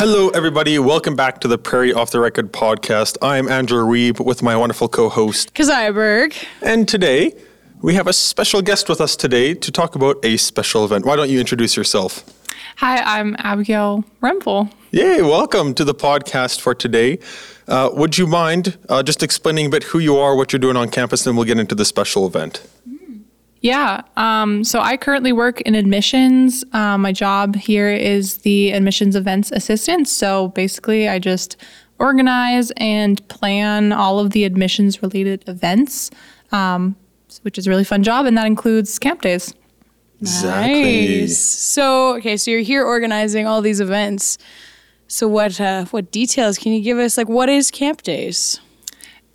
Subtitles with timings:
[0.00, 0.78] Hello, everybody.
[0.78, 3.18] Welcome back to the Prairie Off the Record podcast.
[3.20, 5.52] I'm Andrew Reeb with my wonderful co host.
[5.52, 6.34] Keziah Berg.
[6.62, 7.34] And today,
[7.82, 11.04] we have a special guest with us today to talk about a special event.
[11.04, 12.24] Why don't you introduce yourself?
[12.76, 14.72] Hi, I'm Abigail Rempel.
[14.90, 17.18] Yay, welcome to the podcast for today.
[17.68, 20.76] Uh, would you mind uh, just explaining a bit who you are, what you're doing
[20.76, 22.66] on campus, and we'll get into the special event?
[23.60, 26.64] Yeah, um, so I currently work in admissions.
[26.72, 30.08] Uh, my job here is the admissions events assistant.
[30.08, 31.58] So basically, I just
[31.98, 36.10] organize and plan all of the admissions related events,
[36.52, 36.96] um,
[37.42, 39.54] which is a really fun job, and that includes camp days.
[40.20, 41.20] Exactly.
[41.20, 41.38] Nice.
[41.38, 44.38] So, okay, so you're here organizing all these events.
[45.08, 47.16] So, what uh, what details can you give us?
[47.16, 48.60] Like, what is Camp Days?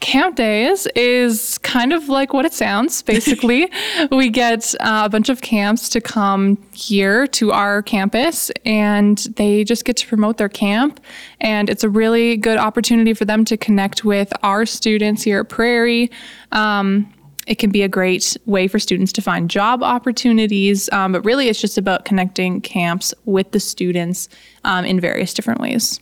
[0.00, 3.02] Camp Days is kind of like what it sounds.
[3.04, 3.70] Basically,
[4.10, 9.62] we get uh, a bunch of camps to come here to our campus and they
[9.62, 10.98] just get to promote their camp.
[11.40, 15.48] And it's a really good opportunity for them to connect with our students here at
[15.50, 16.10] Prairie.
[16.52, 17.12] Um,
[17.50, 21.48] it can be a great way for students to find job opportunities, um, but really
[21.48, 24.28] it's just about connecting camps with the students
[24.62, 25.98] um, in various different ways.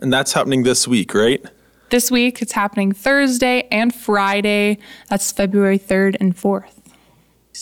[0.00, 1.44] And that's happening this week, right?
[1.90, 4.78] This week, it's happening Thursday and Friday.
[5.10, 6.78] That's February 3rd and 4th.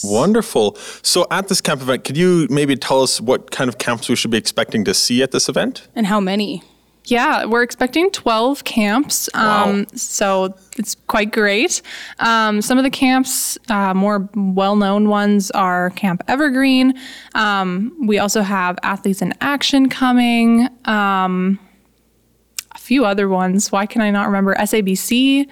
[0.05, 0.77] Wonderful.
[1.03, 4.17] So, at this camp event, could you maybe tell us what kind of camps we
[4.17, 5.89] should be expecting to see at this event?
[5.97, 6.63] And how many?
[7.07, 9.29] Yeah, we're expecting 12 camps.
[9.35, 11.83] Um, So it's quite great.
[12.19, 16.95] Um, some of the camps, uh, more well known ones, are Camp Evergreen.
[17.35, 20.69] Um, we also have Athletes in Action coming.
[20.85, 21.59] Um,
[22.75, 23.73] a few other ones.
[23.73, 24.55] Why can I not remember?
[24.55, 25.47] SABC.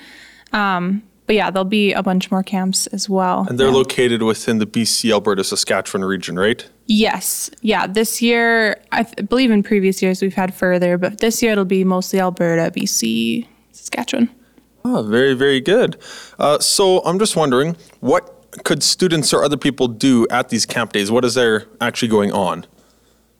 [0.53, 3.47] Um, but yeah, there'll be a bunch more camps as well.
[3.51, 6.67] And they're located within the BC, Alberta, Saskatchewan region, right?
[6.87, 7.51] Yes.
[7.61, 7.87] Yeah.
[7.87, 11.67] This year, I th- believe in previous years we've had further, but this year it'll
[11.67, 14.31] be mostly Alberta, BC, Saskatchewan.
[14.87, 15.99] Oh, very, very good.
[16.39, 20.95] Uh, so I'm just wondering, what could students or other people do at these camp
[20.95, 21.11] days?
[21.11, 22.65] What is there actually going on?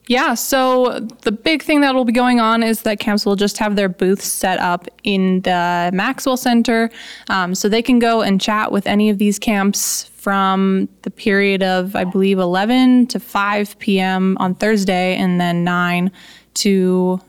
[0.09, 3.59] Yeah, so the big thing that will be going on is that camps will just
[3.59, 6.89] have their booths set up in the Maxwell Center.
[7.29, 11.61] Um, so they can go and chat with any of these camps from the period
[11.61, 14.35] of, I believe, 11 to 5 p.m.
[14.39, 16.11] on Thursday and then 9
[16.55, 17.21] to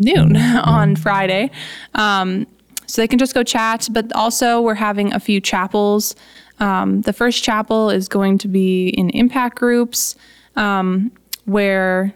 [0.00, 1.52] noon on Friday.
[1.94, 2.48] Um,
[2.88, 6.16] so they can just go chat, but also we're having a few chapels.
[6.58, 10.16] Um, the first chapel is going to be in impact groups
[10.56, 11.12] um,
[11.46, 12.14] where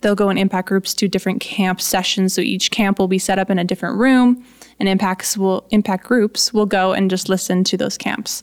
[0.00, 2.32] they'll go in impact groups to different camp sessions.
[2.32, 4.44] So each camp will be set up in a different room,
[4.78, 8.42] and impacts will impact groups will go and just listen to those camps.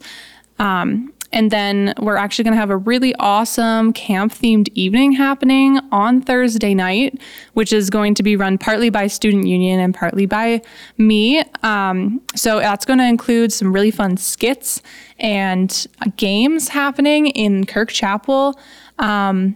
[0.60, 5.80] Um, and then we're actually going to have a really awesome camp themed evening happening
[5.92, 7.22] on Thursday night,
[7.54, 10.62] which is going to be run partly by Student Union and partly by
[10.98, 11.44] me.
[11.64, 14.82] Um, so that's going to include some really fun skits
[15.20, 15.86] and
[16.16, 18.58] games happening in Kirk Chapel.
[19.00, 19.56] Um,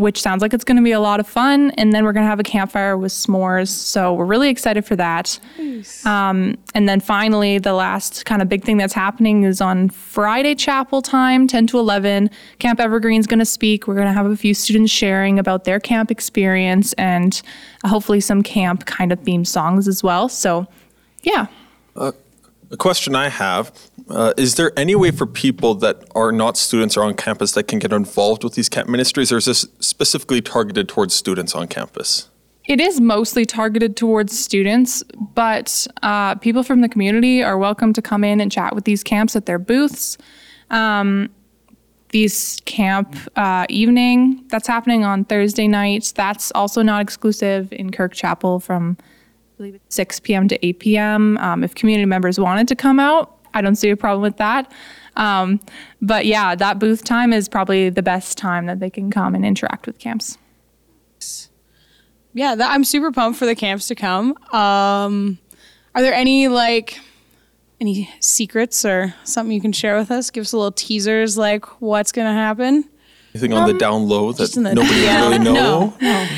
[0.00, 1.70] which sounds like it's going to be a lot of fun.
[1.72, 3.68] And then we're going to have a campfire with s'mores.
[3.68, 5.38] So we're really excited for that.
[6.06, 10.54] Um, and then finally, the last kind of big thing that's happening is on Friday
[10.54, 12.30] chapel time, 10 to 11.
[12.58, 13.86] Camp Evergreen's going to speak.
[13.86, 17.40] We're going to have a few students sharing about their camp experience and
[17.84, 20.30] hopefully some camp kind of theme songs as well.
[20.30, 20.66] So,
[21.22, 21.46] yeah.
[22.72, 23.72] A question I have
[24.10, 27.64] uh, is there any way for people that are not students or on campus that
[27.64, 31.68] can get involved with these camp ministries, or is this specifically targeted towards students on
[31.68, 32.28] campus?
[32.64, 35.02] It is mostly targeted towards students,
[35.34, 39.02] but uh, people from the community are welcome to come in and chat with these
[39.02, 40.18] camps at their booths.
[40.70, 41.30] Um,
[42.10, 46.12] these camp uh, evening that's happening on Thursday night.
[46.16, 48.96] That's also not exclusive in Kirk Chapel from
[49.60, 50.48] believe it's 6 p.m.
[50.48, 51.36] to 8 p.m.
[51.36, 54.72] Um, if community members wanted to come out, I don't see a problem with that.
[55.16, 55.60] Um,
[56.00, 59.44] but yeah, that booth time is probably the best time that they can come and
[59.44, 60.38] interact with camps.
[62.32, 64.34] Yeah, that, I'm super pumped for the camps to come.
[64.50, 65.38] Um,
[65.94, 66.98] are there any like
[67.82, 70.30] any secrets or something you can share with us?
[70.30, 72.88] Give us a little teasers, like what's gonna happen.
[73.34, 75.22] Anything on the down low that Um, Just in the- nobody Yeah.
[75.28, 75.52] really know?
[75.52, 76.28] No, no.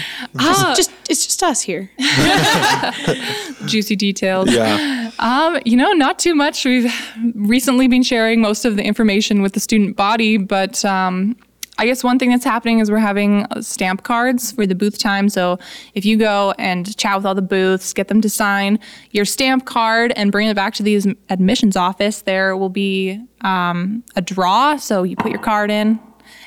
[0.41, 1.91] Just, just it's just us here.
[3.67, 4.51] Juicy details.
[4.51, 5.11] Yeah.
[5.19, 6.65] Um, you know, not too much.
[6.65, 6.93] We've
[7.35, 11.37] recently been sharing most of the information with the student body, but um,
[11.79, 14.99] I guess one thing that's happening is we're having uh, stamp cards for the booth
[14.99, 15.29] time.
[15.29, 15.59] So
[15.95, 18.79] if you go and chat with all the booths, get them to sign
[19.11, 24.03] your stamp card and bring it back to the admissions office, there will be um,
[24.17, 24.77] a draw.
[24.77, 26.01] So you put your card in,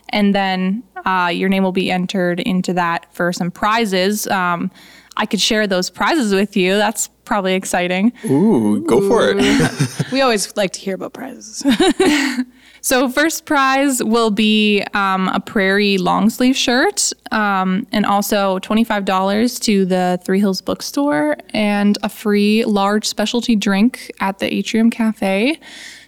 [0.09, 4.27] and then uh, your name will be entered into that for some prizes.
[4.27, 4.71] Um,
[5.17, 6.75] I could share those prizes with you.
[6.75, 8.11] That's probably exciting.
[8.25, 10.05] Ooh, go for it.
[10.11, 11.63] We always like to hear about prizes.
[12.85, 18.83] So first prize will be um, a prairie long sleeve shirt, um, and also twenty
[18.83, 24.53] five dollars to the Three Hills Bookstore, and a free large specialty drink at the
[24.53, 25.59] Atrium Cafe.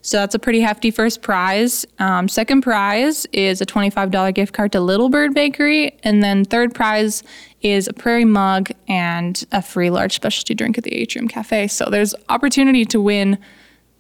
[0.08, 1.86] So that's a pretty hefty first prize.
[2.00, 6.24] Um, second prize is a twenty five dollar gift card to Little Bird Bakery, and
[6.24, 7.24] then third prize
[7.62, 11.68] is a prairie mug and a free large specialty drink at the Atrium Cafe.
[11.68, 13.38] So there's opportunity to win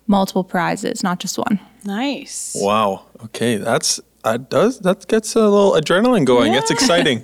[0.07, 1.59] multiple prizes, not just one.
[1.83, 2.56] nice.
[2.57, 3.04] Wow.
[3.25, 4.00] Okay, that's
[4.31, 6.53] that does that gets a little adrenaline going.
[6.53, 7.24] It's exciting.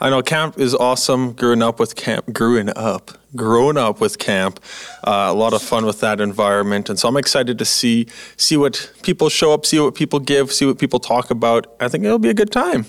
[0.00, 1.32] I know camp is awesome.
[1.32, 4.60] Growing up with camp, growing up, growing up with camp,
[5.04, 8.06] uh, a lot of fun with that environment, and so I'm excited to see
[8.36, 11.66] see what people show up, see what people give, see what people talk about.
[11.80, 12.86] I think it'll be a good time.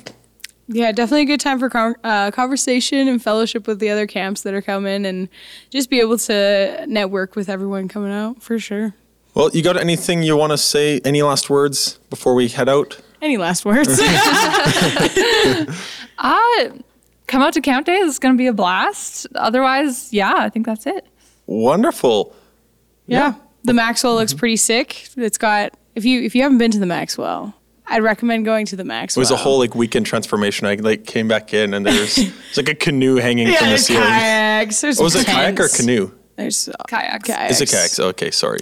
[0.68, 4.42] Yeah, definitely a good time for con- uh, conversation and fellowship with the other camps
[4.42, 5.30] that are coming and
[5.70, 8.96] just be able to network with everyone coming out for sure.
[9.36, 11.02] Well, you got anything you want to say?
[11.04, 13.00] Any last words before we head out?
[13.25, 14.00] Any last words?
[16.18, 16.69] Uh,
[17.27, 17.95] come out to Camp Day.
[17.98, 19.27] It's going to be a blast.
[19.36, 21.06] Otherwise, yeah, I think that's it.
[21.45, 22.33] Wonderful.
[23.07, 23.33] yeah.
[23.66, 25.10] The Maxwell looks pretty sick.
[25.18, 27.54] It's got if you if you haven't been to the Maxwell,
[27.88, 29.22] I'd recommend going to the Maxwell.
[29.22, 30.68] It was a whole like weekend transformation.
[30.68, 33.69] I like came back in and there's it's like a canoe hanging yeah, from the
[33.72, 34.04] there's ceiling.
[34.07, 34.81] kayaks.
[34.81, 36.12] There's Oh, was it kayak or canoe?
[36.36, 37.27] There's uh, Kayaks.
[37.27, 37.60] kayaks.
[37.60, 38.00] It's a kayak.
[38.12, 38.60] Okay, sorry.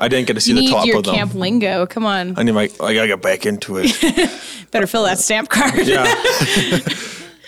[0.00, 1.14] I didn't get to see the top your of them.
[1.14, 1.86] camp lingo.
[1.86, 2.70] Come on, I need my.
[2.80, 3.90] I gotta get back into it.
[4.70, 5.74] better fill that stamp card.
[5.86, 6.12] Yeah.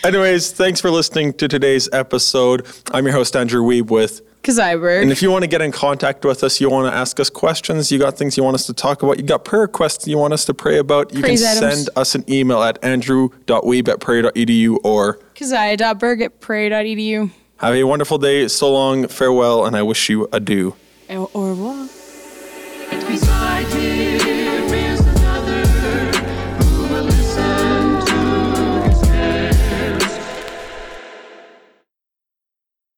[0.03, 2.67] Anyways, thanks for listening to today's episode.
[2.91, 4.21] I'm your host Andrew Reeb with.
[4.43, 5.01] Keziah Berg.
[5.01, 7.31] And if you want to get in contact with us, you want to ask us
[7.31, 10.19] questions, you got things you want us to talk about, you got prayer requests you
[10.19, 11.85] want us to pray about, you Praise can items.
[11.85, 17.31] send us an email at andrew.reeb at prairie.edu or Keziah.berg at prairie.edu.
[17.57, 18.47] have a wonderful day.
[18.47, 20.75] So long, farewell, and I wish you adieu.
[21.09, 21.44] Oh, oh.